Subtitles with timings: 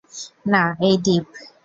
[0.45, 1.25] না, এই দ্বীপ।